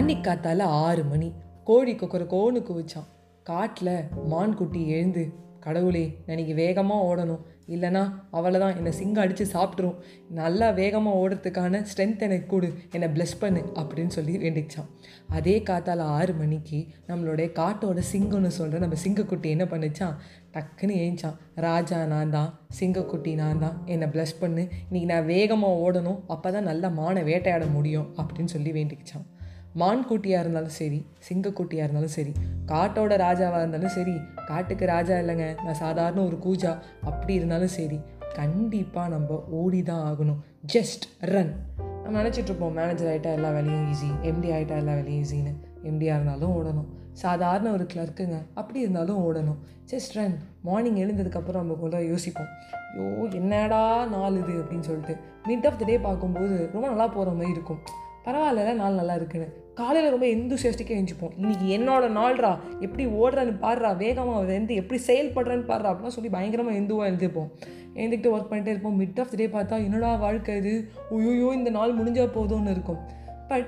[0.00, 1.26] அன்னைக்கு காத்தால ஆறு மணி.
[1.68, 3.08] கோழி கொக்கர கோன்னு குவிச்சான்.
[3.48, 3.90] காட்டில்
[4.30, 5.22] மான்குட்டி எழுந்து
[5.64, 7.42] கடவுளே நான் வேகமாக ஓடணும்.
[7.74, 8.02] இல்லைனா
[8.36, 9.98] அவ்வளோதான் என்னை சிங்கம் அடித்து சாப்பிட்ரும்
[10.38, 12.68] நல்லா வேகமாக ஓடுறதுக்கான ஸ்ட்ரென்த் எனக்கு கொடு.
[12.94, 14.88] என்னை ப்ளஸ் பண்ணு அப்படின்னு சொல்லி வேண்டிச்சான்.
[15.38, 16.78] அதே காத்தால் ஆறு மணிக்கு
[17.10, 20.16] நம்மளுடைய காட்டோட சிங்கம்னு சொல்கிற நம்ம சிங்கக்குட்டி என்ன பண்ணிச்சான்
[20.54, 21.36] டக்குன்னு ஏஞ்சான்
[21.66, 22.50] ராஜா நான் தான்.
[22.78, 23.76] சிங்கக்குட்டி நான் தான்.
[23.96, 24.64] என்னை ப்ளஸ் பண்ணு.
[24.86, 26.18] இன்னைக்கு நான் வேகமாக ஓடணும்.
[26.36, 29.28] அப்போ தான் நல்லா மானை வேட்டையாட முடியும் அப்படின்னு சொல்லி வேண்டிக்கிச்சான்
[29.74, 32.32] மான் குட்டியாக இருந்தாலும் சரி சிங்கக்குட்டியாக இருந்தாலும் சரி
[32.66, 34.14] காட்டோட ராஜாவாக இருந்தாலும் சரி
[34.46, 35.64] காட்டுக்கு ராஜா இல்லைங்க.
[35.64, 38.00] நான் சாதாரண ஒரு கூஜா அப்படி இருந்தாலும் சரி
[38.34, 40.40] கண்டிப்பாக நம்ம ஓடி தான் ஆகணும்.
[40.74, 41.52] ஜஸ்ட் ரன்
[42.02, 46.88] நம்ம நினச்சிட்ருப்போம் மேனேஜர் ஆகிட்டா எல்லா வேலையும் ஈஸி எம்டி ஆகிட்டா எல்லா வேலையும் ஈஸின்னு எம்டியாக இருந்தாலும் ஓடணும்.
[47.12, 49.58] சாதாரண ஒரு கிளர்க்குங்க அப்படி இருந்தாலும் ஓடணும்.
[49.90, 52.50] ஜஸ்ட் ரன் மார்னிங் எழுந்ததுக்கப்புறம் நம்ம கூட யோசிப்போம்.
[52.92, 55.16] ஐயோ என்னடா நாள் இது அப்படின்னு சொல்லிட்டு.
[55.48, 57.82] மிட் ஆஃப் த டே பார்க்கும்போது ரொம்ப நல்லா போகிற மாதிரி இருக்கும்.
[58.24, 59.46] பரவாயில்ல நாள் நல்லா இருக்குன்னு.
[59.74, 65.90] காலையில் ரொம்ப எந்தூசியாஸ்டிக்காக எழுந்திப்போம் இன்றைக்கி என்னோட நாள்ரா எப்படி ஓடுறேன்னு பாடுறா வேகமாக வந்து எப்படி செயல்படுறேன்னு பாடுறா
[65.90, 67.50] அப்படிலாம் சொல்லி பயங்கரமாக எந்துவாக எழுந்திருப்போம்.
[67.94, 69.00] எழுந்துக்கிட்டு ஒர்க் பண்ணிட்டே இருப்போம்.
[69.00, 70.90] மிட் ஆஃப் த டே பார்த்தா என்னடா வாழ்க்கை இது?
[71.10, 73.00] ஓயோயோ இந்த நாள் முடிஞ்சா போதும்னு இருக்கும்.
[73.48, 73.66] பட்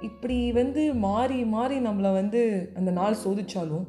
[0.00, 3.86] இப்படி வந்து மாறி மாறி நம்மளை வந்து அந்த நாள் சோதிச்சாலும்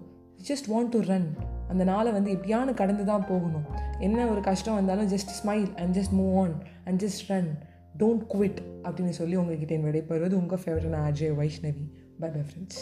[0.49, 1.29] ஜஸ்ட் வாண்ட் டு ரன்
[1.69, 3.67] அந்த நாளை வந்து எப்படியானு கடந்து தான் போகணும்.
[3.99, 7.51] என்ன ஒரு கஷ்டம் வந்தாலும் just smile and just move on and just run
[7.99, 11.91] don't quit அப்படின்னு சொல்லி உங்ககிட்ட என் விடைபெறுவது உங்கள் favourite Ajay Vaishnavi.
[12.19, 12.81] Bye bye friends